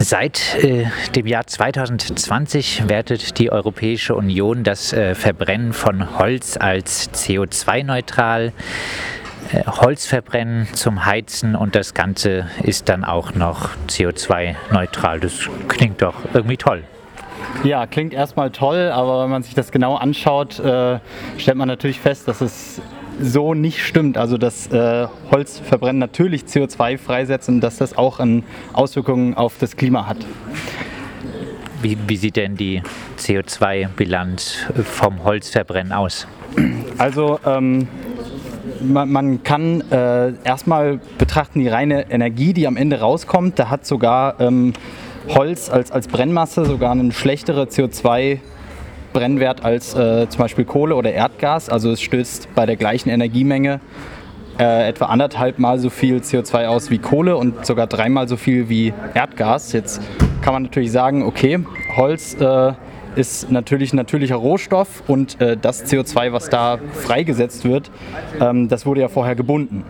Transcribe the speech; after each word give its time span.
Seit 0.00 0.56
äh, 0.62 0.86
dem 1.16 1.26
Jahr 1.26 1.46
2020 1.46 2.88
wertet 2.88 3.38
die 3.38 3.50
Europäische 3.50 4.14
Union 4.14 4.62
das 4.62 4.92
äh, 4.92 5.16
Verbrennen 5.16 5.72
von 5.72 6.18
Holz 6.18 6.56
als 6.56 7.10
CO2-neutral. 7.12 8.52
Äh, 9.52 9.64
Holz 9.66 10.06
verbrennen 10.06 10.68
zum 10.72 11.04
Heizen 11.04 11.56
und 11.56 11.74
das 11.74 11.94
Ganze 11.94 12.46
ist 12.62 12.88
dann 12.88 13.04
auch 13.04 13.34
noch 13.34 13.70
CO2-neutral. 13.88 15.18
Das 15.18 15.48
klingt 15.66 16.00
doch 16.00 16.14
irgendwie 16.32 16.56
toll. 16.56 16.84
Ja, 17.64 17.86
klingt 17.88 18.14
erstmal 18.14 18.50
toll, 18.50 18.90
aber 18.92 19.24
wenn 19.24 19.30
man 19.30 19.42
sich 19.42 19.54
das 19.54 19.72
genau 19.72 19.96
anschaut, 19.96 20.60
äh, 20.60 21.00
stellt 21.38 21.56
man 21.56 21.66
natürlich 21.66 21.98
fest, 21.98 22.28
dass 22.28 22.40
es 22.40 22.80
so 23.20 23.54
nicht 23.54 23.84
stimmt. 23.84 24.18
Also 24.18 24.38
dass 24.38 24.68
äh, 24.68 25.06
Holzverbrennen 25.30 25.98
natürlich 25.98 26.42
CO2 26.44 26.98
freisetzt 26.98 27.48
und 27.48 27.60
dass 27.60 27.78
das 27.78 27.96
auch 27.96 28.20
Auswirkungen 28.72 29.34
auf 29.34 29.54
das 29.58 29.76
Klima 29.76 30.06
hat. 30.06 30.18
Wie, 31.80 31.96
wie 32.06 32.16
sieht 32.16 32.36
denn 32.36 32.56
die 32.56 32.82
CO2-Bilanz 33.18 34.66
vom 34.82 35.22
Holzverbrennen 35.22 35.92
aus? 35.92 36.26
Also 36.98 37.38
ähm, 37.46 37.86
man, 38.80 39.10
man, 39.10 39.42
kann 39.44 39.82
äh, 39.90 40.32
erstmal 40.42 40.98
betrachten 41.18 41.60
die 41.60 41.68
reine 41.68 42.10
Energie, 42.10 42.52
die 42.52 42.66
am 42.66 42.76
Ende 42.76 43.00
rauskommt. 43.00 43.58
Da 43.58 43.70
hat 43.70 43.86
sogar 43.86 44.40
ähm, 44.40 44.72
Holz 45.28 45.70
als, 45.70 45.92
als 45.92 46.08
Brennmasse 46.08 46.64
sogar 46.64 46.92
eine 46.92 47.12
schlechtere 47.12 47.64
CO2 47.64 48.40
Brennwert 49.12 49.64
als 49.64 49.94
äh, 49.94 50.28
zum 50.28 50.38
Beispiel 50.38 50.64
Kohle 50.64 50.94
oder 50.94 51.12
Erdgas. 51.12 51.68
Also 51.68 51.92
es 51.92 52.00
stößt 52.00 52.54
bei 52.54 52.66
der 52.66 52.76
gleichen 52.76 53.08
Energiemenge 53.08 53.80
äh, 54.58 54.88
etwa 54.88 55.06
anderthalb 55.06 55.58
Mal 55.58 55.78
so 55.78 55.90
viel 55.90 56.18
CO2 56.18 56.66
aus 56.66 56.90
wie 56.90 56.98
Kohle 56.98 57.36
und 57.36 57.64
sogar 57.64 57.86
dreimal 57.86 58.28
so 58.28 58.36
viel 58.36 58.68
wie 58.68 58.92
Erdgas. 59.14 59.72
Jetzt 59.72 60.02
kann 60.42 60.52
man 60.52 60.64
natürlich 60.64 60.92
sagen, 60.92 61.22
okay, 61.22 61.60
Holz 61.96 62.34
äh, 62.34 62.72
ist 63.16 63.50
natürlich 63.50 63.92
ein 63.92 63.96
natürlicher 63.96 64.36
Rohstoff 64.36 65.02
und 65.06 65.40
äh, 65.40 65.56
das 65.56 65.86
CO2, 65.86 66.32
was 66.32 66.48
da 66.50 66.78
freigesetzt 66.92 67.64
wird, 67.64 67.90
ähm, 68.40 68.68
das 68.68 68.86
wurde 68.86 69.00
ja 69.00 69.08
vorher 69.08 69.34
gebunden. 69.34 69.84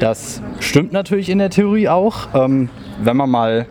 Das 0.00 0.40
stimmt 0.60 0.92
natürlich 0.92 1.28
in 1.28 1.38
der 1.38 1.50
Theorie 1.50 1.88
auch. 1.88 2.28
Ähm, 2.34 2.70
wenn 3.02 3.16
man 3.16 3.30
mal 3.30 3.66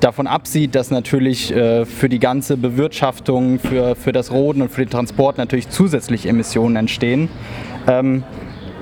davon 0.00 0.26
absieht, 0.26 0.74
dass 0.74 0.90
natürlich 0.90 1.54
äh, 1.54 1.84
für 1.84 2.08
die 2.08 2.18
ganze 2.18 2.56
Bewirtschaftung, 2.56 3.58
für, 3.58 3.94
für 3.94 4.12
das 4.12 4.30
Roden 4.32 4.62
und 4.62 4.70
für 4.70 4.84
den 4.84 4.90
Transport 4.90 5.38
natürlich 5.38 5.68
zusätzliche 5.68 6.28
Emissionen 6.28 6.76
entstehen, 6.76 7.28
ähm, 7.86 8.24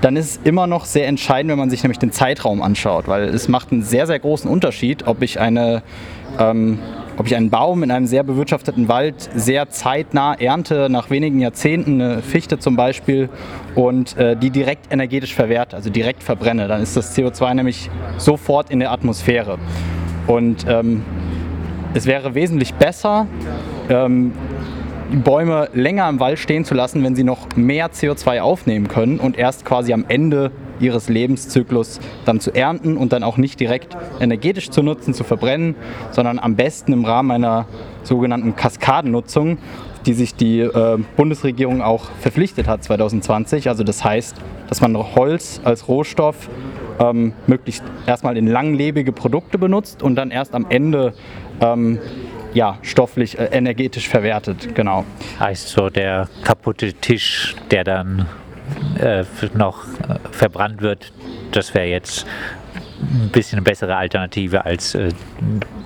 dann 0.01 0.17
ist 0.17 0.31
es 0.31 0.41
immer 0.45 0.69
noch 0.69 0.85
sehr 0.85 1.09
entscheidend, 1.09 1.51
wenn 1.51 1.59
man 1.59 1.71
sich 1.71 1.83
nämlich 1.83 1.99
den 1.99 2.13
Zeitraum 2.13 2.63
anschaut, 2.63 3.09
weil 3.09 3.25
es 3.25 3.49
macht 3.49 3.73
einen 3.73 3.83
sehr, 3.83 4.07
sehr 4.07 4.19
großen 4.21 4.49
Unterschied, 4.49 5.09
ob 5.09 5.23
ich 5.23 5.41
eine 5.41 5.83
ähm, 6.39 6.79
ob 7.19 7.27
ich 7.27 7.35
einen 7.35 7.51
Baum 7.51 7.83
in 7.83 7.91
einem 7.91 8.07
sehr 8.07 8.23
bewirtschafteten 8.23 8.89
Wald 8.89 9.29
sehr 9.35 9.71
zeitnah 9.71 10.35
ernte, 10.35 10.89
nach 10.89 11.11
wenigen 11.11 11.41
Jahrzehnten, 11.41 12.01
eine 12.01 12.23
Fichte 12.23 12.61
zum 12.61 12.77
Beispiel, 12.77 13.29
und 13.75 14.17
äh, 14.17 14.37
die 14.37 14.51
direkt 14.51 14.93
energetisch 14.93 15.35
verwerte, 15.35 15.75
also 15.75 15.91
direkt 15.91 16.23
verbrenne, 16.23 16.69
dann 16.69 16.81
ist 16.81 16.97
das 16.97 17.19
CO2 17.19 17.55
nämlich 17.55 17.91
sofort 18.19 18.71
in 18.71 18.79
der 18.79 18.93
Atmosphäre. 18.93 19.59
Und 20.29 20.67
ähm, 20.69 21.03
es 21.95 22.07
wäre 22.07 22.35
wesentlich 22.35 22.75
besser, 22.75 23.27
ähm, 23.89 24.33
Bäume 25.11 25.71
länger 25.73 26.07
im 26.11 26.21
Wald 26.21 26.39
stehen 26.39 26.67
zu 26.67 26.75
lassen, 26.75 27.03
wenn 27.03 27.17
sie 27.17 27.25
noch 27.25 27.57
mehr 27.57 27.91
CO2 27.91 28.41
aufnehmen 28.41 28.89
können 28.89 29.19
und 29.19 29.39
erst 29.39 29.65
quasi 29.65 29.95
am 29.95 30.05
Ende 30.07 30.51
ihres 30.81 31.09
Lebenszyklus 31.09 31.99
dann 32.27 32.41
zu 32.41 32.55
ernten 32.55 32.99
und 32.99 33.15
dann 33.15 33.23
auch 33.23 33.39
nicht 33.39 33.59
direkt 33.59 33.97
energetisch 34.21 34.69
zu 34.69 34.83
nutzen, 34.83 35.15
zu 35.15 35.25
verbrennen, 35.25 35.77
sondern 36.11 36.39
am 36.39 36.57
besten 36.57 36.93
im 36.93 37.07
Rahmen 37.07 37.31
einer 37.31 37.67
sogenannten 38.03 38.55
Kaskadennutzung, 38.55 39.57
die 40.07 40.15
sich 40.15 40.35
die 40.35 40.61
äh, 40.61 40.99
Bundesregierung 41.17 41.83
auch 41.83 42.11
verpflichtet 42.21 42.69
hat 42.69 42.85
2020. 42.85 43.69
Also 43.69 43.85
das 43.85 44.05
heißt, 44.05 44.37
dass 44.69 44.81
man 44.81 44.97
Holz 44.97 45.61
als 45.65 45.89
Rohstoff 45.89 46.49
ähm, 46.99 47.33
möglichst 47.47 47.83
erstmal 48.07 48.37
in 48.37 48.47
langlebige 48.47 49.13
Produkte 49.13 49.59
benutzt 49.59 50.03
und 50.03 50.17
dann 50.17 50.31
erst 50.31 50.55
am 50.55 50.67
Ende 50.69 51.15
ähm, 51.61 51.99
ja, 52.55 52.79
stofflich, 52.83 53.39
äh, 53.39 53.45
energetisch 53.53 54.09
verwertet. 54.09 54.75
Genau. 54.75 55.05
Heißt 55.39 55.69
so, 55.69 55.91
der 55.91 56.29
kaputte 56.43 56.93
Tisch, 56.95 57.55
der 57.71 57.85
dann 57.85 58.27
äh, 59.01 59.25
noch 59.55 59.85
äh, 59.85 60.19
verbrannt 60.31 60.81
wird, 60.81 61.13
das 61.53 61.75
wäre 61.75 61.87
jetzt 61.87 62.27
ein 63.01 63.31
bisschen 63.31 63.59
eine 63.59 63.65
bessere 63.65 63.97
Alternative 63.97 64.65
als 64.65 64.95
äh, 64.95 65.11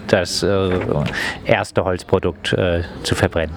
das 0.08 0.42
äh, 0.42 0.70
erste 1.44 1.84
Holzprodukt 1.84 2.54
zu 3.02 3.14
verbrennen. 3.14 3.54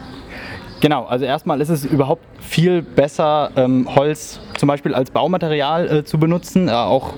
Genau, 0.82 1.06
also 1.06 1.26
erstmal 1.26 1.62
ist 1.62 1.70
es 1.70 1.86
überhaupt 1.86 2.24
viel 2.40 2.82
besser, 2.82 3.50
ähm, 3.56 3.88
Holz 3.96 4.40
zum 4.58 4.68
Beispiel 4.68 4.94
als 4.94 5.10
Baumaterial 5.10 5.90
äh, 5.90 6.04
zu 6.04 6.18
benutzen, 6.18 6.68
äh, 6.68 6.72
auch 6.72 7.14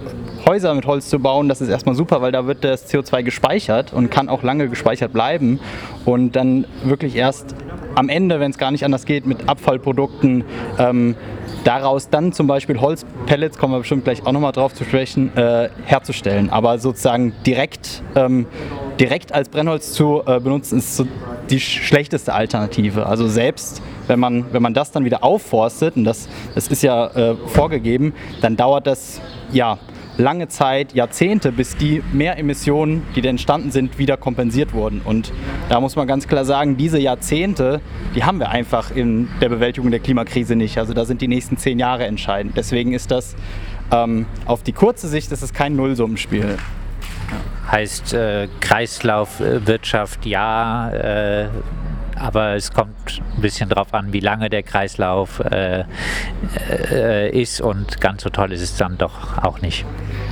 Häuser 0.45 0.73
mit 0.73 0.85
Holz 0.85 1.09
zu 1.09 1.19
bauen. 1.19 1.49
Das 1.49 1.61
ist 1.61 1.69
erstmal 1.69 1.95
super, 1.95 2.21
weil 2.21 2.31
da 2.31 2.45
wird 2.45 2.63
das 2.63 2.91
CO2 2.91 3.23
gespeichert 3.23 3.93
und 3.93 4.09
kann 4.11 4.29
auch 4.29 4.43
lange 4.43 4.69
gespeichert 4.69 5.11
bleiben 5.11 5.59
und 6.05 6.35
dann 6.35 6.65
wirklich 6.83 7.15
erst 7.15 7.55
am 7.95 8.09
Ende, 8.09 8.39
wenn 8.39 8.51
es 8.51 8.57
gar 8.57 8.71
nicht 8.71 8.85
anders 8.85 9.05
geht, 9.05 9.25
mit 9.25 9.49
Abfallprodukten 9.49 10.43
ähm, 10.77 11.15
daraus 11.63 12.09
dann 12.09 12.31
zum 12.31 12.45
Beispiel 12.47 12.79
Holzpellets, 12.79 13.57
kommen 13.57 13.73
wir 13.73 13.79
bestimmt 13.79 14.03
gleich 14.03 14.25
auch 14.25 14.31
nochmal 14.31 14.51
drauf 14.51 14.73
zu 14.73 14.83
sprechen, 14.83 15.35
äh, 15.35 15.69
herzustellen. 15.83 16.49
Aber 16.51 16.77
sozusagen 16.77 17.33
direkt, 17.45 18.03
ähm, 18.15 18.45
direkt 18.99 19.33
als 19.33 19.49
Brennholz 19.49 19.93
zu 19.93 20.21
äh, 20.25 20.39
benutzen, 20.39 20.77
ist 20.77 20.95
so 20.95 21.07
die 21.49 21.59
schlechteste 21.59 22.33
Alternative. 22.33 23.05
Also 23.05 23.27
selbst 23.27 23.81
wenn 24.07 24.19
man, 24.19 24.53
wenn 24.53 24.61
man 24.61 24.73
das 24.73 24.91
dann 24.91 25.05
wieder 25.05 25.23
aufforstet, 25.23 25.95
und 25.95 26.03
das, 26.03 26.27
das 26.55 26.67
ist 26.67 26.83
ja 26.83 27.07
äh, 27.07 27.35
vorgegeben, 27.47 28.13
dann 28.41 28.55
dauert 28.55 28.87
das 28.87 29.21
ja 29.51 29.77
lange 30.17 30.47
Zeit, 30.47 30.93
Jahrzehnte, 30.93 31.51
bis 31.51 31.77
die 31.77 32.01
Mehremissionen, 32.11 33.03
die 33.15 33.21
da 33.21 33.29
entstanden 33.29 33.71
sind, 33.71 33.99
wieder 33.99 34.17
kompensiert 34.17 34.73
wurden. 34.73 35.01
Und 35.03 35.31
da 35.69 35.79
muss 35.79 35.95
man 35.95 36.07
ganz 36.07 36.27
klar 36.27 36.43
sagen, 36.43 36.75
diese 36.75 36.99
Jahrzehnte, 36.99 37.81
die 38.15 38.23
haben 38.23 38.39
wir 38.39 38.49
einfach 38.49 38.89
in 38.95 39.27
der 39.41 39.49
Bewältigung 39.49 39.91
der 39.91 39.99
Klimakrise 39.99 40.55
nicht. 40.55 40.77
Also 40.79 40.93
da 40.93 41.05
sind 41.05 41.21
die 41.21 41.27
nächsten 41.27 41.57
zehn 41.57 41.79
Jahre 41.79 42.05
entscheidend. 42.05 42.57
Deswegen 42.57 42.93
ist 42.93 43.11
das 43.11 43.35
ähm, 43.91 44.25
auf 44.45 44.63
die 44.63 44.73
kurze 44.73 45.07
Sicht 45.07 45.31
ist 45.31 45.43
es 45.43 45.53
kein 45.53 45.75
Nullsummenspiel. 45.75 46.57
Heißt 47.71 48.13
äh, 48.13 48.47
Kreislaufwirtschaft 48.61 50.25
ja, 50.25 50.89
äh, 50.91 51.49
aber 52.15 52.55
es 52.55 52.71
kommt 52.71 53.21
ein 53.35 53.41
bisschen 53.41 53.69
darauf 53.69 53.93
an, 53.93 54.13
wie 54.13 54.19
lange 54.19 54.49
der 54.49 54.63
Kreislauf 54.63 55.39
äh, 55.39 55.83
äh, 56.91 57.29
ist 57.29 57.61
und 57.61 58.01
ganz 58.01 58.23
so 58.23 58.29
toll 58.29 58.51
ist 58.51 58.61
es 58.61 58.75
dann 58.77 58.97
doch 58.97 59.37
auch 59.37 59.61
nicht. 59.61 59.85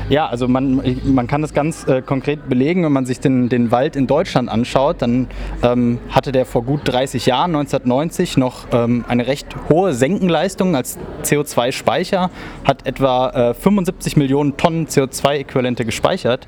Ja, 0.07 0.27
also 0.27 0.47
man, 0.47 0.81
man 1.03 1.25
kann 1.25 1.41
das 1.41 1.55
ganz 1.55 1.87
äh, 1.87 2.03
konkret 2.03 2.47
belegen, 2.47 2.83
wenn 2.83 2.91
man 2.91 3.07
sich 3.07 3.19
den, 3.19 3.49
den 3.49 3.71
Wald 3.71 3.95
in 3.95 4.05
Deutschland 4.05 4.49
anschaut, 4.49 5.01
dann 5.01 5.27
ähm, 5.63 5.97
hatte 6.11 6.31
der 6.31 6.45
vor 6.45 6.61
gut 6.61 6.81
30 6.83 7.25
Jahren, 7.25 7.55
1990, 7.55 8.37
noch 8.37 8.67
ähm, 8.71 9.03
eine 9.07 9.25
recht 9.25 9.47
hohe 9.67 9.93
Senkenleistung 9.93 10.75
als 10.75 10.99
CO2-Speicher, 11.23 12.29
hat 12.65 12.85
etwa 12.85 13.49
äh, 13.49 13.53
75 13.55 14.15
Millionen 14.15 14.57
Tonnen 14.57 14.85
CO2-Äquivalente 14.85 15.85
gespeichert. 15.85 16.47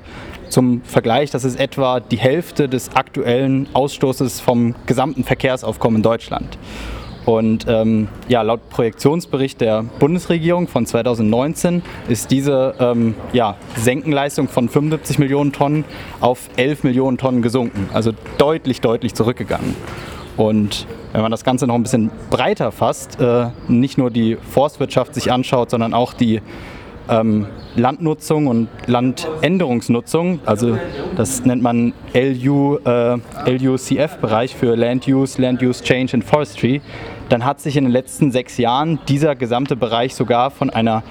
Zum 0.50 0.82
Vergleich, 0.82 1.32
das 1.32 1.44
ist 1.44 1.58
etwa 1.58 1.98
die 1.98 2.16
Hälfte 2.16 2.68
des 2.68 2.94
aktuellen 2.94 3.66
Ausstoßes 3.72 4.38
vom 4.38 4.76
gesamten 4.86 5.24
Verkehrsaufkommen 5.24 5.96
in 5.96 6.02
Deutschland. 6.04 6.58
Und 7.28 7.66
ähm, 7.68 8.08
ja, 8.28 8.40
laut 8.40 8.70
Projektionsbericht 8.70 9.60
der 9.60 9.82
Bundesregierung 9.82 10.66
von 10.66 10.86
2019 10.86 11.82
ist 12.08 12.30
diese 12.30 12.74
ähm, 12.80 13.14
ja, 13.34 13.56
Senkenleistung 13.76 14.48
von 14.48 14.70
75 14.70 15.18
Millionen 15.18 15.52
Tonnen 15.52 15.84
auf 16.20 16.48
11 16.56 16.84
Millionen 16.84 17.18
Tonnen 17.18 17.42
gesunken. 17.42 17.90
Also 17.92 18.12
deutlich, 18.38 18.80
deutlich 18.80 19.12
zurückgegangen. 19.12 19.76
Und 20.38 20.86
wenn 21.12 21.20
man 21.20 21.30
das 21.30 21.44
Ganze 21.44 21.66
noch 21.66 21.74
ein 21.74 21.82
bisschen 21.82 22.10
breiter 22.30 22.72
fasst, 22.72 23.20
äh, 23.20 23.48
nicht 23.68 23.98
nur 23.98 24.10
die 24.10 24.36
Forstwirtschaft 24.36 25.12
sich 25.12 25.30
anschaut, 25.30 25.68
sondern 25.68 25.92
auch 25.92 26.14
die 26.14 26.40
ähm, 27.08 27.46
Landnutzung 27.76 28.46
und 28.46 28.68
Landänderungsnutzung, 28.86 30.40
also 30.44 30.78
das 31.16 31.44
nennt 31.44 31.62
man 31.62 31.92
LU, 32.14 32.78
äh, 32.84 33.16
LUCF-Bereich 33.46 34.54
für 34.54 34.74
Land 34.74 35.06
Use, 35.06 35.40
Land 35.40 35.62
Use 35.62 35.82
Change 35.82 36.14
and 36.14 36.24
Forestry, 36.24 36.80
dann 37.28 37.44
hat 37.44 37.60
sich 37.60 37.76
in 37.76 37.84
den 37.84 37.92
letzten 37.92 38.30
sechs 38.30 38.58
Jahren 38.58 38.98
dieser 39.08 39.36
gesamte 39.36 39.76
Bereich 39.76 40.14
sogar 40.14 40.50
von 40.50 40.70
einer 40.70 41.02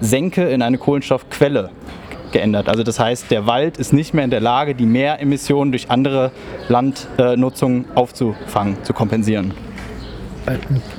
Senke 0.00 0.48
in 0.48 0.62
eine 0.62 0.78
Kohlenstoffquelle 0.78 1.70
geändert. 2.32 2.68
Also 2.68 2.82
das 2.82 2.98
heißt, 2.98 3.30
der 3.30 3.46
Wald 3.46 3.76
ist 3.76 3.92
nicht 3.92 4.14
mehr 4.14 4.24
in 4.24 4.30
der 4.30 4.40
Lage, 4.40 4.74
die 4.74 4.86
Mehremissionen 4.86 5.70
durch 5.70 5.90
andere 5.90 6.32
Landnutzung 6.68 7.84
aufzufangen, 7.94 8.82
zu 8.82 8.92
kompensieren. 8.92 9.52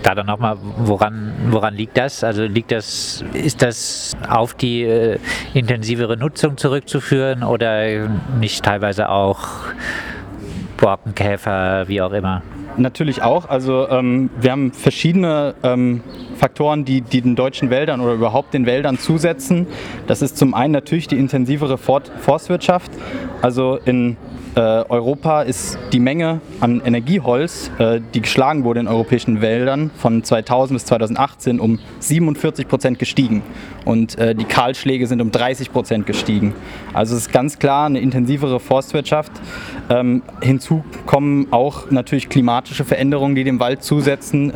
Da 0.04 0.16
dann 0.16 0.26
nochmal, 0.26 0.58
woran, 0.78 1.34
woran 1.50 1.74
liegt 1.76 1.98
das? 1.98 2.24
Also 2.24 2.44
liegt 2.44 2.72
das, 2.72 3.24
ist 3.34 3.62
das 3.62 4.14
auf 4.28 4.54
die 4.54 4.84
äh, 4.84 5.20
intensivere 5.54 6.18
Nutzung 6.18 6.58
zurückzuführen 6.58 7.44
oder 7.44 8.08
nicht 8.40 8.64
teilweise 8.64 9.10
auch 9.10 9.48
Borkenkäfer, 10.78 11.88
wie 11.88 12.02
auch 12.02 12.14
immer? 12.14 12.42
Natürlich 12.78 13.22
auch. 13.22 13.50
Also 13.50 13.88
ähm, 13.90 14.30
wir 14.40 14.52
haben 14.52 14.72
verschiedene 14.72 15.56
ähm, 15.64 16.02
Faktoren, 16.44 16.84
die, 16.84 17.00
die 17.00 17.22
den 17.22 17.38
deutschen 17.38 17.70
Wäldern 17.70 18.02
oder 18.02 18.16
überhaupt 18.16 18.54
den 18.54 18.66
Wäldern 18.66 19.00
zusetzen. 19.00 19.66
Das 20.08 20.22
ist 20.22 20.38
zum 20.38 20.54
einen 20.54 20.74
natürlich 20.74 21.08
die 21.08 21.18
intensivere 21.18 21.78
Forstwirtschaft. 21.78 22.92
Also 23.42 23.80
in 23.86 24.18
äh, 24.56 24.60
Europa 24.60 25.44
ist 25.44 25.78
die 25.94 26.02
Menge 26.02 26.42
an 26.60 26.82
Energieholz, 26.86 27.72
äh, 27.80 28.02
die 28.14 28.22
geschlagen 28.22 28.66
wurde 28.66 28.82
in 28.82 28.90
europäischen 28.90 29.42
Wäldern, 29.42 29.90
von 29.96 30.22
2000 30.22 30.76
bis 30.76 30.86
2018 30.86 31.62
um 31.62 31.80
47 32.00 32.68
Prozent 32.68 33.00
gestiegen. 33.00 33.42
Und 33.86 34.18
äh, 34.18 34.36
die 34.36 34.44
Kahlschläge 34.44 35.08
sind 35.08 35.22
um 35.22 35.32
30 35.32 35.72
Prozent 35.72 36.06
gestiegen. 36.06 36.54
Also 36.94 37.16
es 37.16 37.28
ist 37.28 37.32
ganz 37.32 37.58
klar 37.58 37.86
eine 37.86 38.02
intensivere 38.02 38.60
Forstwirtschaft. 38.60 39.32
Ähm, 39.90 40.22
hinzu 40.42 40.84
kommen 41.06 41.48
auch 41.52 41.90
natürlich 41.90 42.28
klimatische 42.28 42.84
Veränderungen, 42.84 43.36
die 43.36 43.46
dem 43.46 43.62
Wald 43.62 43.82
zusetzen 43.82 44.52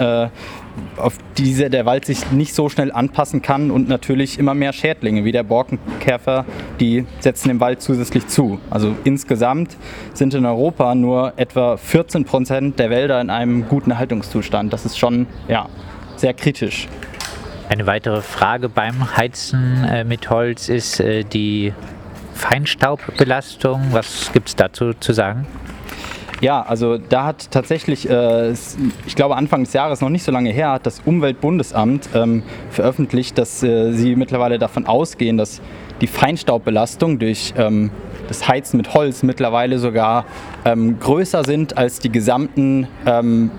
auf 0.97 1.17
diese 1.37 1.69
der 1.69 1.85
Wald 1.85 2.05
sich 2.05 2.31
nicht 2.31 2.53
so 2.53 2.69
schnell 2.69 2.91
anpassen 2.91 3.41
kann 3.41 3.71
und 3.71 3.87
natürlich 3.87 4.39
immer 4.39 4.53
mehr 4.53 4.73
Schädlinge 4.73 5.25
wie 5.25 5.31
der 5.31 5.43
Borkenkäfer, 5.43 6.45
die 6.79 7.05
setzen 7.19 7.49
dem 7.49 7.59
Wald 7.59 7.81
zusätzlich 7.81 8.27
zu. 8.27 8.59
Also 8.69 8.95
insgesamt 9.03 9.77
sind 10.13 10.33
in 10.33 10.45
Europa 10.45 10.95
nur 10.95 11.33
etwa 11.37 11.77
14 11.77 12.25
Prozent 12.25 12.79
der 12.79 12.89
Wälder 12.89 13.21
in 13.21 13.29
einem 13.29 13.67
guten 13.67 13.91
Erhaltungszustand. 13.91 14.73
Das 14.73 14.85
ist 14.85 14.97
schon 14.97 15.27
ja, 15.47 15.69
sehr 16.15 16.33
kritisch. 16.33 16.87
Eine 17.69 17.85
weitere 17.85 18.21
Frage 18.21 18.69
beim 18.69 19.17
Heizen 19.17 19.83
äh, 19.83 20.03
mit 20.03 20.29
Holz 20.29 20.69
ist 20.69 20.99
äh, 20.99 21.23
die 21.23 21.73
Feinstaubbelastung. 22.33 23.81
Was 23.91 24.31
gibt 24.31 24.47
es 24.47 24.55
dazu 24.55 24.93
zu 24.93 25.11
sagen? 25.11 25.45
Ja, 26.39 26.61
also 26.61 26.99
da 26.99 27.25
hat 27.25 27.49
tatsächlich, 27.49 28.07
äh, 28.07 28.51
ich 28.51 29.15
glaube 29.15 29.35
Anfang 29.35 29.63
des 29.63 29.73
Jahres, 29.73 30.01
noch 30.01 30.09
nicht 30.09 30.23
so 30.23 30.31
lange 30.31 30.51
her, 30.51 30.71
hat 30.73 30.85
das 30.85 31.01
Umweltbundesamt 31.03 32.09
ähm, 32.13 32.43
veröffentlicht, 32.69 33.39
dass 33.39 33.63
äh, 33.63 33.91
sie 33.91 34.15
mittlerweile 34.15 34.59
davon 34.59 34.85
ausgehen, 34.85 35.37
dass 35.37 35.61
die 35.99 36.05
Feinstaubbelastung 36.05 37.17
durch 37.17 37.55
ähm, 37.57 37.89
das 38.27 38.47
Heizen 38.47 38.77
mit 38.77 38.93
Holz 38.93 39.23
mittlerweile 39.23 39.79
sogar 39.79 40.25
ähm, 40.63 40.99
größer 40.99 41.43
sind 41.43 41.75
als 41.75 41.99
die 41.99 42.11
gesamten 42.11 42.87
ähm, 43.07 43.49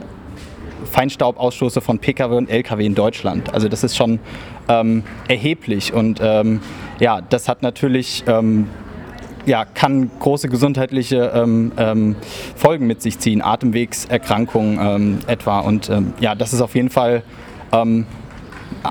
Feinstaubausstoße 0.85 1.81
von 1.81 1.99
Pkw 1.99 2.37
und 2.37 2.49
Lkw 2.49 2.87
in 2.87 2.95
Deutschland. 2.95 3.53
Also 3.53 3.69
das 3.69 3.83
ist 3.83 3.97
schon 3.97 4.21
ähm, 4.69 5.03
erheblich 5.27 5.93
und 5.93 6.21
ähm, 6.23 6.61
ja, 7.01 7.23
das 7.23 7.49
hat 7.49 7.63
natürlich 7.63 8.23
ja, 9.49 9.65
kann 9.65 10.11
große 10.21 10.49
gesundheitliche 10.49 11.33
ähm, 11.35 11.73
ähm, 11.77 12.17
Folgen 12.55 12.87
mit 12.87 13.01
sich 13.03 13.19
ziehen, 13.19 13.43
Atemwegserkrankungen 13.43 14.79
ähm, 14.81 15.19
etwa. 15.27 15.61
Und 15.61 15.89
ähm, 15.89 16.13
ja, 16.21 16.35
das 16.35 16.53
ist 16.53 16.61
auf 16.61 16.75
jeden 16.75 16.91
Fall 16.91 17.23
ähm, 17.73 18.07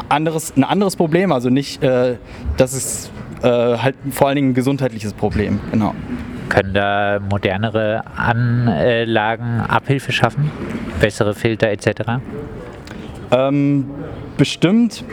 anderes, 0.10 0.58
ein 0.58 0.64
anderes 0.64 0.96
Problem. 0.96 1.32
Also 1.32 1.50
nicht, 1.50 1.84
äh, 1.84 2.16
das 2.58 2.74
ist 2.74 3.12
äh, 3.44 3.48
halt 3.48 3.96
vor 4.12 4.28
allen 4.28 4.36
Dingen 4.36 4.50
ein 4.50 4.56
gesundheitliches 4.56 5.14
Problem. 5.14 5.60
Genau. 5.72 5.94
Können 6.50 6.74
da 6.74 7.20
modernere 7.20 8.04
Anlagen 8.16 9.60
Abhilfe 9.62 10.12
schaffen? 10.12 10.50
Bessere 11.00 11.36
Filter 11.36 11.70
etc.? 11.70 12.20
Ähm, 13.32 13.90
bestimmt 14.38 15.04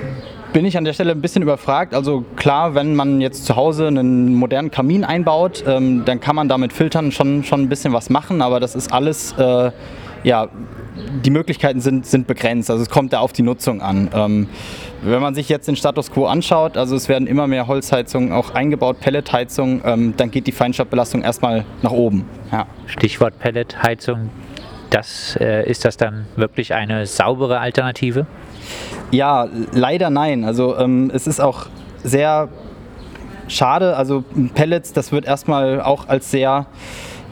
bin 0.54 0.64
ich 0.64 0.78
an 0.78 0.84
der 0.84 0.92
Stelle 0.92 1.10
ein 1.10 1.20
bisschen 1.20 1.42
überfragt. 1.42 1.94
Also 1.94 2.24
klar, 2.36 2.76
wenn 2.76 2.94
man 2.94 3.20
jetzt 3.20 3.44
zu 3.44 3.56
Hause 3.56 3.88
einen 3.88 4.34
modernen 4.34 4.70
Kamin 4.70 5.04
einbaut, 5.04 5.64
ähm, 5.66 6.04
dann 6.04 6.20
kann 6.20 6.36
man 6.36 6.48
damit 6.48 6.72
Filtern 6.72 7.10
schon, 7.10 7.42
schon 7.42 7.62
ein 7.62 7.68
bisschen 7.68 7.92
was 7.92 8.08
machen, 8.08 8.40
aber 8.40 8.60
das 8.60 8.76
ist 8.76 8.92
alles, 8.92 9.32
äh, 9.32 9.72
ja, 10.22 10.48
die 11.24 11.30
Möglichkeiten 11.30 11.80
sind, 11.80 12.06
sind 12.06 12.28
begrenzt. 12.28 12.70
Also 12.70 12.84
es 12.84 12.88
kommt 12.88 13.12
da 13.12 13.18
auf 13.18 13.32
die 13.32 13.42
Nutzung 13.42 13.82
an. 13.82 14.08
Ähm, 14.14 14.48
wenn 15.02 15.20
man 15.20 15.34
sich 15.34 15.48
jetzt 15.48 15.66
den 15.66 15.74
Status 15.74 16.12
quo 16.12 16.26
anschaut, 16.26 16.76
also 16.76 16.94
es 16.94 17.08
werden 17.08 17.26
immer 17.26 17.48
mehr 17.48 17.66
Holzheizungen 17.66 18.32
auch 18.32 18.54
eingebaut, 18.54 19.00
Pelletheizungen, 19.00 19.82
ähm, 19.84 20.14
dann 20.16 20.30
geht 20.30 20.46
die 20.46 20.52
Feinstaubbelastung 20.52 21.22
erstmal 21.22 21.64
nach 21.82 21.90
oben. 21.90 22.26
Ja. 22.52 22.66
Stichwort 22.86 23.40
Pelletheizung, 23.40 24.30
das, 24.90 25.36
äh, 25.40 25.68
ist 25.68 25.84
das 25.84 25.96
dann 25.96 26.26
wirklich 26.36 26.74
eine 26.74 27.06
saubere 27.06 27.58
Alternative? 27.58 28.26
Ja, 29.10 29.48
leider 29.72 30.10
nein. 30.10 30.44
Also 30.44 30.76
ähm, 30.76 31.10
es 31.14 31.26
ist 31.26 31.40
auch 31.40 31.66
sehr 32.02 32.48
schade. 33.48 33.96
Also 33.96 34.24
Pellets, 34.54 34.92
das 34.92 35.12
wird 35.12 35.24
erstmal 35.24 35.80
auch 35.80 36.08
als 36.08 36.30
sehr 36.30 36.66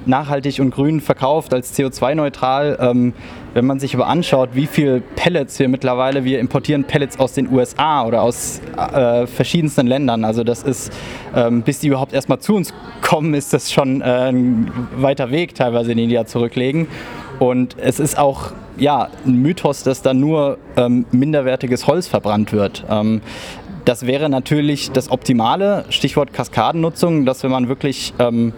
nachhaltig 0.07 0.59
und 0.61 0.71
grün 0.71 1.01
verkauft, 1.01 1.55
als 1.55 1.79
CO2-neutral. 1.79 2.79
Ähm, 2.81 3.13
wenn 3.55 3.67
man 3.67 3.79
sich 3.79 3.95
aber 3.95 4.07
anschaut, 4.07 4.51
wie 4.55 4.67
viel 4.67 5.03
Pellets 5.15 5.59
wir 5.59 5.69
mittlerweile, 5.69 6.25
wir 6.25 6.41
importieren 6.41 6.85
Pellets 6.85 7.19
aus 7.19 7.35
den 7.35 7.53
USA 7.53 8.07
oder 8.07 8.23
aus 8.23 8.61
äh, 8.77 9.27
verschiedensten 9.27 9.87
Ländern. 9.87 10.25
Also 10.25 10.43
das 10.43 10.63
ist, 10.63 10.93
ähm, 11.35 11.63
bis 11.63 11.81
die 11.81 11.89
überhaupt 11.89 12.15
erstmal 12.15 12.39
zu 12.39 12.55
uns 12.55 12.73
kommen, 13.03 13.35
ist 13.35 13.53
das 13.53 13.71
schon 13.71 14.01
äh, 14.01 14.31
ein 14.31 14.71
weiter 14.97 15.31
Weg 15.31 15.55
teilweise, 15.55 15.95
den 15.95 16.09
die 16.09 16.15
ja 16.15 16.25
zurücklegen. 16.25 16.89
Und 17.39 17.77
es 17.79 18.01
ist 18.01 18.19
auch 18.19 18.53
ja, 18.77 19.09
ein 19.27 19.35
Mythos, 19.35 19.83
dass 19.83 20.03
da 20.03 20.15
nur 20.15 20.59
ähm, 20.77 21.07
minderwertiges 21.11 21.87
Holz 21.87 22.09
verbrannt 22.09 22.53
wird. 22.53 22.85
Ähm, 22.89 23.21
das 23.85 24.07
wäre 24.07 24.29
natürlich 24.29 24.93
das 24.93 25.11
Optimale, 25.11 25.85
Stichwort 25.89 26.33
Kaskadennutzung, 26.33 27.27
dass 27.27 27.43
wenn 27.43 27.51
man 27.51 27.69
wirklich 27.69 28.15
ähm, 28.19 28.53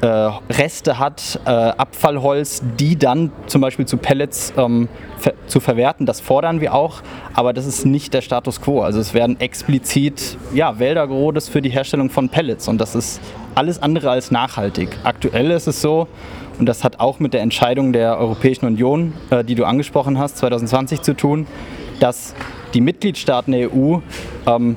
äh, 0.00 0.06
Reste 0.06 0.98
hat, 0.98 1.40
äh, 1.44 1.50
Abfallholz, 1.50 2.62
die 2.78 2.96
dann 2.96 3.32
zum 3.46 3.60
Beispiel 3.60 3.84
zu 3.86 3.96
Pellets 3.96 4.52
ähm, 4.56 4.88
ver 5.18 5.34
zu 5.48 5.60
verwerten, 5.60 6.06
das 6.06 6.20
fordern 6.20 6.60
wir 6.60 6.74
auch, 6.74 7.02
aber 7.34 7.52
das 7.52 7.66
ist 7.66 7.84
nicht 7.84 8.14
der 8.14 8.20
Status 8.20 8.60
quo. 8.60 8.82
Also 8.82 9.00
es 9.00 9.12
werden 9.12 9.40
explizit 9.40 10.36
ja, 10.54 10.78
Wälder 10.78 11.06
gerodet 11.08 11.44
für 11.44 11.60
die 11.60 11.70
Herstellung 11.70 12.10
von 12.10 12.28
Pellets 12.28 12.68
und 12.68 12.80
das 12.80 12.94
ist 12.94 13.20
alles 13.54 13.82
andere 13.82 14.10
als 14.10 14.30
nachhaltig. 14.30 14.96
Aktuell 15.02 15.50
ist 15.50 15.66
es 15.66 15.82
so, 15.82 16.06
und 16.58 16.66
das 16.66 16.84
hat 16.84 17.00
auch 17.00 17.20
mit 17.20 17.34
der 17.34 17.42
Entscheidung 17.42 17.92
der 17.92 18.18
Europäischen 18.18 18.66
Union, 18.66 19.12
äh, 19.30 19.44
die 19.44 19.54
du 19.54 19.64
angesprochen 19.64 20.18
hast, 20.18 20.38
2020 20.38 21.02
zu 21.02 21.14
tun, 21.14 21.46
dass 22.00 22.34
die 22.74 22.80
Mitgliedstaaten 22.80 23.52
der 23.52 23.72
EU 23.72 23.98
ähm, 24.46 24.76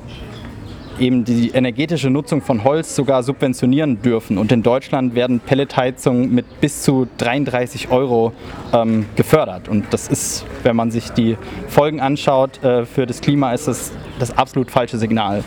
eben 0.98 1.24
die 1.24 1.50
energetische 1.50 2.10
Nutzung 2.10 2.42
von 2.42 2.64
Holz 2.64 2.94
sogar 2.94 3.22
subventionieren 3.22 4.02
dürfen. 4.02 4.38
Und 4.38 4.52
in 4.52 4.62
Deutschland 4.62 5.14
werden 5.14 5.40
Pelletheizungen 5.40 6.32
mit 6.32 6.60
bis 6.60 6.82
zu 6.82 7.08
33 7.18 7.90
Euro 7.90 8.32
ähm, 8.72 9.06
gefördert. 9.16 9.68
Und 9.68 9.86
das 9.90 10.08
ist, 10.08 10.44
wenn 10.62 10.76
man 10.76 10.90
sich 10.90 11.10
die 11.10 11.36
Folgen 11.68 12.00
anschaut, 12.00 12.62
äh, 12.62 12.84
für 12.84 13.06
das 13.06 13.20
Klima 13.20 13.52
ist 13.52 13.68
das 13.68 13.92
das 14.18 14.36
absolut 14.36 14.70
falsche 14.70 14.98
Signal 14.98 15.42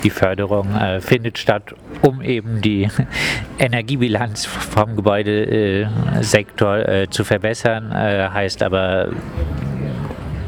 die 0.00 0.10
Förderung 0.10 0.74
äh, 0.74 1.00
findet 1.00 1.38
statt, 1.38 1.74
um 2.02 2.22
eben 2.22 2.60
die 2.60 2.88
Energiebilanz 3.58 4.46
vom 4.46 4.96
Gebäudesektor 4.96 6.76
äh, 6.78 7.10
zu 7.10 7.24
verbessern. 7.24 7.92
Äh, 7.92 8.28
heißt 8.28 8.62
aber, 8.62 9.08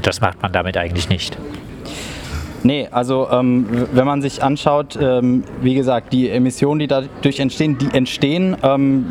das 0.02 0.21
macht 0.21 0.42
man 0.42 0.52
damit 0.52 0.76
eigentlich 0.76 1.09
nicht. 1.09 1.38
Nee, 2.64 2.88
also 2.90 3.28
ähm, 3.30 3.66
wenn 3.92 4.06
man 4.06 4.23
sich 4.23 4.42
anschaut, 4.42 4.97
ähm, 5.00 5.42
wie 5.61 5.75
gesagt, 5.75 6.12
die 6.12 6.30
Emissionen, 6.30 6.78
die 6.78 6.87
dadurch 6.87 7.40
entstehen, 7.40 7.76
die 7.76 7.88
entstehen. 7.92 8.56
Ähm, 8.62 9.06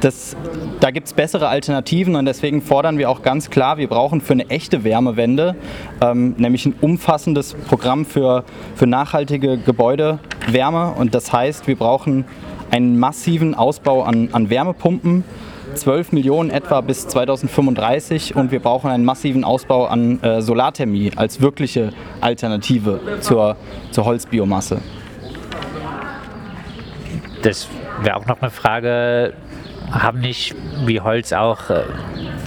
das, 0.00 0.36
da 0.80 0.90
gibt 0.90 1.08
es 1.08 1.12
bessere 1.12 1.48
Alternativen 1.48 2.16
und 2.16 2.24
deswegen 2.24 2.62
fordern 2.62 2.98
wir 2.98 3.10
auch 3.10 3.22
ganz 3.22 3.50
klar, 3.50 3.78
wir 3.78 3.88
brauchen 3.88 4.20
für 4.20 4.34
eine 4.34 4.48
echte 4.50 4.84
Wärmewende, 4.84 5.56
ähm, 6.00 6.34
nämlich 6.38 6.66
ein 6.66 6.74
umfassendes 6.80 7.54
Programm 7.54 8.04
für, 8.04 8.44
für 8.74 8.86
nachhaltige 8.86 9.58
Gebäudewärme. 9.58 10.92
Und 10.92 11.14
das 11.14 11.32
heißt, 11.32 11.66
wir 11.66 11.76
brauchen 11.76 12.24
einen 12.70 12.98
massiven 12.98 13.54
Ausbau 13.54 14.02
an, 14.02 14.28
an 14.32 14.50
Wärmepumpen, 14.50 15.24
12 15.74 16.12
Millionen 16.12 16.50
etwa 16.50 16.80
bis 16.80 17.06
2035 17.08 18.36
und 18.36 18.52
wir 18.52 18.60
brauchen 18.60 18.90
einen 18.90 19.04
massiven 19.04 19.44
Ausbau 19.44 19.86
an 19.86 20.22
äh, 20.22 20.40
Solarthermie 20.40 21.12
als 21.16 21.40
wirkliche 21.40 21.92
Alternative 22.20 23.00
zur, 23.20 23.56
zur 23.90 24.04
Holzbiomasse. 24.04 24.80
Das 27.42 27.68
wäre 28.02 28.16
auch 28.16 28.26
noch 28.26 28.40
eine 28.40 28.50
Frage, 28.50 29.34
haben 29.90 30.20
nicht 30.20 30.54
wie 30.84 31.00
Holz 31.00 31.32
auch 31.32 31.70
äh, 31.70 31.82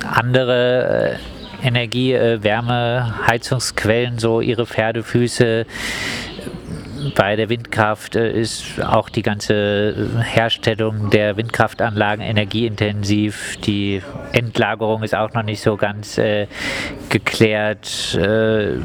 andere 0.05 1.17
äh, 1.63 1.67
Energie, 1.67 2.13
äh, 2.13 2.43
Wärme, 2.43 3.13
Heizungsquellen, 3.27 4.19
so 4.19 4.41
ihre 4.41 4.65
Pferdefüße? 4.65 5.65
bei 7.15 7.35
der 7.35 7.49
Windkraft 7.49 8.15
ist 8.15 8.81
auch 8.81 9.09
die 9.09 9.21
ganze 9.21 10.21
Herstellung 10.23 11.09
der 11.09 11.37
Windkraftanlagen 11.37 12.23
energieintensiv. 12.23 13.57
Die 13.57 14.01
Endlagerung 14.31 15.03
ist 15.03 15.15
auch 15.15 15.33
noch 15.33 15.43
nicht 15.43 15.61
so 15.61 15.77
ganz 15.77 16.17
äh, 16.17 16.47
geklärt. 17.09 18.15
Äh, 18.15 18.77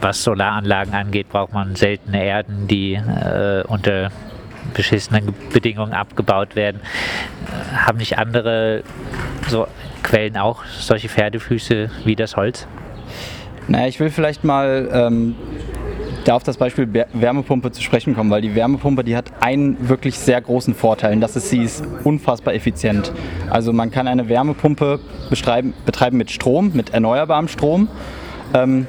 was 0.00 0.24
Solaranlagen 0.24 0.94
angeht, 0.94 1.28
braucht 1.28 1.52
man 1.52 1.76
seltene 1.76 2.24
Erden, 2.24 2.66
die 2.66 2.94
äh, 2.94 3.62
unter 3.68 4.10
beschissenen 4.74 5.34
Bedingungen 5.52 5.92
abgebaut 5.92 6.56
werden. 6.56 6.80
Äh, 6.80 7.76
haben 7.76 7.98
nicht 7.98 8.18
andere 8.18 8.82
so 9.48 9.66
Quellen 10.02 10.36
auch 10.36 10.64
solche 10.78 11.08
Pferdefüße 11.08 11.90
wie 12.04 12.16
das 12.16 12.36
Holz? 12.36 12.66
Naja, 13.68 13.86
ich 13.86 14.00
will 14.00 14.10
vielleicht 14.10 14.44
mal 14.44 14.88
ähm, 14.92 15.36
da 16.24 16.34
auf 16.34 16.42
das 16.42 16.56
Beispiel 16.56 16.88
Wärmepumpe 17.12 17.70
zu 17.72 17.82
sprechen 17.82 18.14
kommen, 18.14 18.30
weil 18.30 18.42
die 18.42 18.54
Wärmepumpe, 18.54 19.04
die 19.04 19.16
hat 19.16 19.32
einen 19.40 19.88
wirklich 19.88 20.18
sehr 20.18 20.40
großen 20.40 20.74
Vorteil 20.74 21.14
und 21.14 21.20
das 21.20 21.36
ist, 21.36 21.50
sie 21.50 21.62
ist 21.62 21.84
unfassbar 22.04 22.54
effizient. 22.54 23.12
Also 23.50 23.72
man 23.72 23.90
kann 23.90 24.08
eine 24.08 24.28
Wärmepumpe 24.28 25.00
betreiben 25.30 25.74
mit 26.12 26.30
Strom, 26.30 26.72
mit 26.74 26.90
erneuerbarem 26.90 27.48
Strom, 27.48 27.88
ähm, 28.54 28.86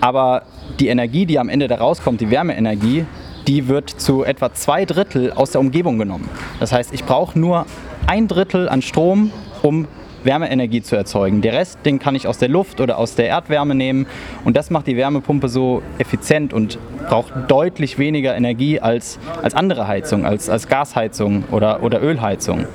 aber 0.00 0.42
die 0.78 0.88
Energie, 0.88 1.26
die 1.26 1.38
am 1.38 1.48
Ende 1.48 1.68
da 1.68 1.76
rauskommt, 1.76 2.20
die 2.20 2.30
Wärmeenergie, 2.30 3.04
die 3.50 3.66
wird 3.66 3.90
zu 3.90 4.22
etwa 4.22 4.52
zwei 4.54 4.84
Drittel 4.84 5.32
aus 5.32 5.50
der 5.50 5.60
Umgebung 5.60 5.98
genommen. 5.98 6.28
Das 6.60 6.70
heißt, 6.70 6.94
ich 6.94 7.02
brauche 7.02 7.36
nur 7.36 7.66
ein 8.06 8.28
Drittel 8.28 8.68
an 8.68 8.80
Strom, 8.80 9.32
um 9.62 9.88
Wärmeenergie 10.22 10.82
zu 10.82 10.94
erzeugen. 10.94 11.42
Der 11.42 11.54
Rest, 11.54 11.80
den 11.84 11.98
kann 11.98 12.14
ich 12.14 12.28
aus 12.28 12.38
der 12.38 12.48
Luft 12.48 12.80
oder 12.80 12.96
aus 12.96 13.16
der 13.16 13.26
Erdwärme 13.26 13.74
nehmen 13.74 14.06
und 14.44 14.56
das 14.56 14.70
macht 14.70 14.86
die 14.86 14.96
Wärmepumpe 14.96 15.48
so 15.48 15.82
effizient 15.98 16.52
und 16.52 16.78
braucht 17.08 17.32
deutlich 17.48 17.98
weniger 17.98 18.36
Energie 18.36 18.78
als, 18.78 19.18
als 19.42 19.56
andere 19.56 19.88
Heizung, 19.88 20.24
als, 20.24 20.48
als 20.48 20.68
Gasheizung 20.68 21.42
oder, 21.50 21.82
oder 21.82 22.00
Ölheizung. 22.00 22.66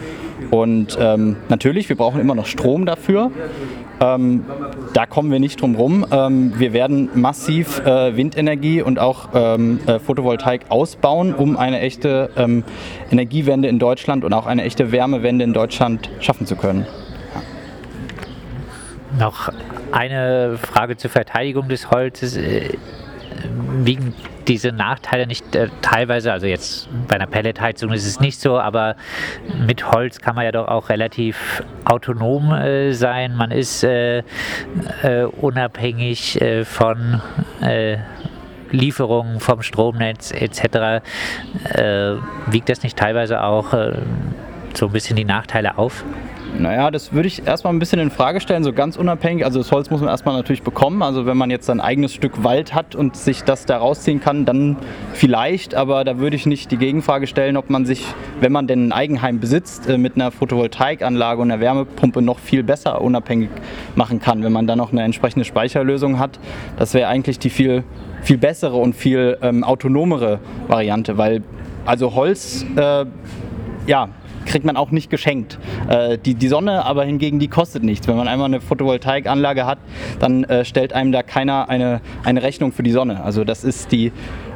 Und 0.51 0.97
ähm, 0.99 1.37
natürlich, 1.47 1.87
wir 1.87 1.95
brauchen 1.95 2.19
immer 2.19 2.35
noch 2.35 2.47
Strom 2.47 2.85
dafür. 2.85 3.31
Ähm, 4.01 4.43
da 4.93 5.05
kommen 5.05 5.31
wir 5.31 5.39
nicht 5.39 5.61
drum 5.61 5.75
rum. 5.75 6.05
Ähm, 6.11 6.53
wir 6.57 6.73
werden 6.73 7.09
massiv 7.15 7.79
äh, 7.85 8.15
Windenergie 8.15 8.81
und 8.81 8.99
auch 8.99 9.29
ähm, 9.33 9.79
äh, 9.85 9.99
Photovoltaik 9.99 10.65
ausbauen, 10.69 11.33
um 11.33 11.57
eine 11.57 11.79
echte 11.79 12.29
ähm, 12.35 12.63
Energiewende 13.11 13.67
in 13.67 13.79
Deutschland 13.79 14.23
und 14.23 14.33
auch 14.33 14.47
eine 14.47 14.63
echte 14.63 14.91
Wärmewende 14.91 15.45
in 15.45 15.53
Deutschland 15.53 16.09
schaffen 16.19 16.45
zu 16.45 16.55
können. 16.55 16.85
Noch 19.17 19.49
eine 19.91 20.57
Frage 20.57 20.97
zur 20.97 21.09
Verteidigung 21.09 21.69
des 21.69 21.89
Holzes. 21.89 22.37
Äh, 23.55 23.85
wiegen 23.85 24.13
diese 24.47 24.71
Nachteile 24.71 25.27
nicht 25.27 25.55
äh, 25.55 25.69
teilweise, 25.81 26.31
also 26.31 26.45
jetzt 26.45 26.87
bei 27.07 27.15
einer 27.15 27.27
Pelletheizung 27.27 27.91
ist 27.91 28.05
es 28.05 28.19
nicht 28.19 28.39
so, 28.39 28.59
aber 28.59 28.95
mit 29.65 29.91
Holz 29.91 30.19
kann 30.19 30.35
man 30.35 30.45
ja 30.45 30.51
doch 30.51 30.67
auch 30.67 30.89
relativ 30.89 31.63
autonom 31.83 32.51
äh, 32.53 32.93
sein. 32.93 33.35
Man 33.35 33.51
ist 33.51 33.83
äh, 33.83 34.19
äh 35.03 35.23
unabhängig 35.23 36.41
äh, 36.41 36.65
von 36.65 37.21
Lieferungen 38.71 39.39
vom 39.39 39.61
Stromnetz 39.61 40.31
etc. 40.31 41.01
wiegt 42.47 42.69
das 42.69 42.83
nicht 42.83 42.97
teilweise 42.97 43.41
auch 43.41 43.71
so 44.73 44.87
ein 44.87 44.91
bisschen 44.91 45.15
die 45.15 45.23
Nachteile 45.23 45.77
auf? 45.77 46.03
Naja, 46.59 46.89
das 46.89 47.11
würde 47.11 47.27
ich 47.27 47.45
erstmal 47.45 47.73
ein 47.73 47.79
bisschen 47.79 47.99
in 47.99 48.09
Frage 48.09 48.39
stellen, 48.39 48.63
so 48.63 48.71
ganz 48.71 48.95
unabhängig. 48.95 49.43
Also 49.43 49.59
das 49.59 49.71
Holz 49.71 49.89
muss 49.89 49.99
man 49.99 50.09
erstmal 50.09 50.35
natürlich 50.35 50.63
bekommen. 50.63 51.01
Also 51.01 51.25
wenn 51.25 51.35
man 51.35 51.49
jetzt 51.49 51.69
ein 51.69 51.81
eigenes 51.81 52.13
Stück 52.13 52.43
Wald 52.43 52.73
hat 52.73 52.95
und 52.95 53.15
sich 53.17 53.43
das 53.43 53.65
da 53.65 53.77
rausziehen 53.77 54.21
kann, 54.21 54.45
dann 54.45 54.77
vielleicht. 55.13 55.75
Aber 55.75 56.03
da 56.03 56.17
würde 56.17 56.35
ich 56.35 56.45
nicht 56.45 56.71
die 56.71 56.77
Gegenfrage 56.77 57.27
stellen, 57.27 57.57
ob 57.57 57.69
man 57.69 57.85
sich, 57.85 58.05
wenn 58.39 58.51
man 58.51 58.67
denn 58.67 58.87
ein 58.87 58.91
Eigenheim 58.93 59.39
besitzt, 59.39 59.89
äh, 59.89 59.97
mit 59.97 60.15
einer 60.15 60.31
Photovoltaikanlage 60.31 61.41
und 61.41 61.51
einer 61.51 61.59
Wärmepumpe 61.59 62.21
noch 62.21 62.39
viel 62.39 62.63
besser 62.63 63.01
unabhängig 63.01 63.49
machen 63.95 64.19
kann, 64.19 64.41
wenn 64.41 64.53
man 64.53 64.65
dann 64.65 64.77
noch 64.77 64.91
eine 64.93 65.03
entsprechende 65.03 65.45
Speicherlösung 65.45 66.19
hat. 66.19 66.39
Das 66.77 66.93
wäre 66.93 67.09
eigentlich 67.09 67.37
die 67.37 67.49
viel, 67.49 67.83
viel 68.21 68.37
bessere 68.37 68.77
und 68.77 68.95
viel 68.95 69.37
ähm, 69.41 69.63
autonomere 69.63 70.39
Variante, 70.67 71.17
weil 71.17 71.43
also 71.85 72.15
Holz, 72.15 72.65
äh, 72.75 73.05
ja, 73.85 74.09
kriegt 74.45 74.65
man 74.65 74.77
auch 74.77 74.91
nicht 74.91 75.09
geschenkt. 75.09 75.57
Äh, 75.89 76.17
die, 76.17 76.35
die 76.35 76.47
Sonne 76.47 76.85
aber 76.85 77.03
hingegen, 77.03 77.39
die 77.39 77.47
kostet 77.47 77.83
nichts. 77.83 78.07
Wenn 78.07 78.15
man 78.15 78.27
einmal 78.27 78.45
eine 78.45 78.61
Photovoltaikanlage 78.61 79.65
hat, 79.65 79.79
dann 80.19 80.43
äh, 80.45 80.65
stellt 80.65 80.93
einem 80.93 81.11
da 81.11 81.23
keiner 81.23 81.69
eine, 81.69 82.01
eine 82.23 82.43
Rechnung 82.43 82.71
für 82.71 82.83
die 82.83 82.91
Sonne. 82.91 83.23
Also 83.23 83.43
das 83.43 83.63
ist 83.63 83.91
die, 83.91 84.11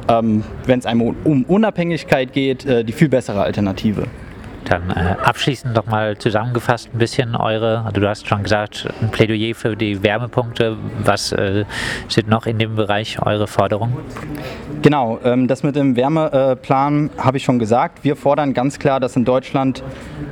ähm, 0.08 0.44
wenn 0.66 0.78
es 0.78 0.86
einem 0.86 1.14
um 1.24 1.44
Unabhängigkeit 1.44 2.32
geht, 2.32 2.64
äh, 2.64 2.84
die 2.84 2.92
viel 2.92 3.08
bessere 3.08 3.42
Alternative. 3.42 4.06
Dann 4.70 4.88
äh, 4.90 5.16
abschließend 5.20 5.74
nochmal 5.74 6.16
zusammengefasst 6.16 6.90
ein 6.94 6.98
bisschen 6.98 7.34
eure, 7.34 7.82
also 7.84 8.00
du 8.00 8.08
hast 8.08 8.28
schon 8.28 8.44
gesagt, 8.44 8.88
ein 9.02 9.10
Plädoyer 9.10 9.52
für 9.52 9.76
die 9.76 10.00
Wärmepunkte. 10.04 10.76
Was 11.02 11.32
äh, 11.32 11.64
sind 12.06 12.28
noch 12.28 12.46
in 12.46 12.60
dem 12.60 12.76
Bereich 12.76 13.20
eure 13.20 13.48
Forderungen? 13.48 13.96
Genau, 14.82 15.18
ähm, 15.24 15.48
das 15.48 15.64
mit 15.64 15.74
dem 15.74 15.96
Wärmeplan 15.96 17.06
äh, 17.08 17.20
habe 17.20 17.38
ich 17.38 17.42
schon 17.42 17.58
gesagt. 17.58 18.04
Wir 18.04 18.14
fordern 18.14 18.54
ganz 18.54 18.78
klar, 18.78 19.00
dass 19.00 19.16
in 19.16 19.24
Deutschland 19.24 19.82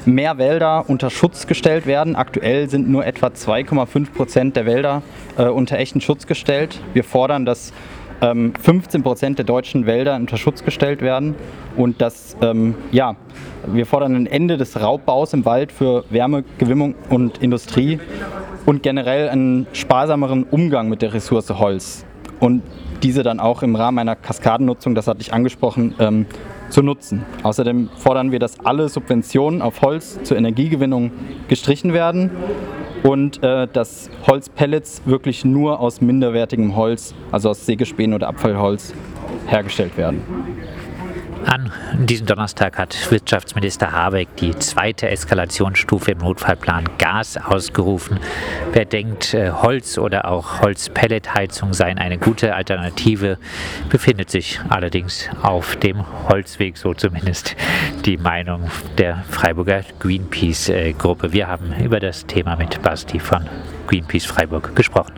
mehr 0.05 0.39
Wälder 0.39 0.89
unter 0.89 1.11
Schutz 1.11 1.49
gestellt 1.49 1.87
werden. 1.87 2.15
Aktuell 2.15 2.71
sind 2.71 2.89
nur 2.89 3.05
etwa 3.05 3.27
2,5 3.27 4.13
Prozent 4.13 4.55
der 4.55 4.67
Wälder 4.67 5.03
äh, 5.37 5.47
unter 5.47 5.79
echten 5.79 6.01
Schutz 6.01 6.29
gestellt. 6.29 6.81
Wir 6.95 7.03
fordern, 7.03 7.45
dass 7.45 7.73
15 8.21 8.55
ähm, 8.99 9.03
Prozent 9.03 9.39
der 9.39 9.45
deutschen 9.45 9.87
Wälder 9.87 10.17
unter 10.17 10.37
Schutz 10.37 10.65
gestellt 10.65 11.03
werden 11.03 11.35
und 11.77 12.01
dass 12.01 12.37
ähm, 12.43 12.75
ja, 12.91 13.17
wir 13.67 13.87
fordern 13.87 14.17
ein 14.17 14.27
Ende 14.27 14.57
des 14.57 14.81
Raubbaus 14.81 15.33
im 15.35 15.45
Wald 15.45 15.71
für 15.71 16.05
Wärmegewinnung 16.11 16.95
und 17.11 17.39
Industrie 17.39 18.01
und 18.67 18.83
generell 18.83 19.29
einen 19.29 19.67
sparsameren 19.73 20.45
Umgang 20.45 20.89
mit 20.89 21.03
der 21.03 21.15
Ressource 21.15 21.51
Holz 21.51 22.05
und 22.41 22.63
diese 23.03 23.23
dann 23.23 23.39
auch 23.39 23.63
im 23.63 23.77
Rahmen 23.77 23.99
einer 23.99 24.17
Kaskadennutzung, 24.17 24.97
das 24.97 25.07
hatte 25.07 25.21
ich 25.21 25.33
angesprochen, 25.33 25.95
ähm, 26.01 26.27
zu 26.69 26.83
nutzen. 26.83 27.25
Außerdem 27.45 27.89
fordern 27.97 28.33
wir, 28.33 28.39
dass 28.39 28.61
alle 28.61 28.89
Subventionen 28.89 29.63
auf 29.63 29.81
Holz 29.83 30.23
zur 30.25 30.37
Energiegewinnung 30.37 31.13
gestrichen 31.49 31.93
werden 31.93 32.31
und 33.03 33.43
äh, 33.43 33.67
dass 33.73 34.11
Holzpellets 34.27 35.03
wirklich 35.05 35.45
nur 35.45 35.81
aus 35.81 36.01
minderwertigem 36.01 36.77
Holz, 36.77 37.15
also 37.31 37.51
aus 37.51 37.65
Sägespänen 37.67 38.15
oder 38.15 38.29
Abfallholz, 38.29 38.95
hergestellt 39.47 39.97
werden. 39.97 40.23
An 41.49 41.73
diesem 41.95 42.27
Donnerstag 42.27 42.77
hat 42.77 43.11
Wirtschaftsminister 43.11 43.91
Habeck 43.91 44.37
die 44.37 44.51
zweite 44.59 45.09
Eskalationsstufe 45.09 46.11
im 46.11 46.19
Notfallplan 46.19 46.85
Gas 46.99 47.39
ausgerufen. 47.39 48.21
Wer 48.73 48.85
denkt, 48.85 49.33
äh, 49.33 49.51
Holz 49.51 49.97
oder 49.97 50.29
auch 50.29 50.61
Holzpelletheizung 50.61 51.73
seien 51.73 51.97
eine 51.97 52.19
gute 52.19 52.55
Alternative, 52.55 53.39
befindet 53.89 54.31
sich 54.31 54.61
allerdings 54.69 55.31
auf 55.41 55.77
dem 55.77 56.05
Holzweg, 56.29 56.77
so 56.77 56.93
zumindest 56.93 57.57
die 58.05 58.19
Meinung 58.19 58.71
der 58.99 59.25
Freiburger 59.31 59.85
Greenpeace-Gruppe. 60.01 61.33
Wir 61.33 61.49
haben 61.49 61.73
über 61.83 61.99
das 61.99 62.27
Thema 62.27 62.57
mit 62.57 62.83
Basti 62.83 63.19
von 63.19 63.49
Greenpeace 63.87 64.27
Freiburg 64.27 64.77
gesprochen. 64.77 65.15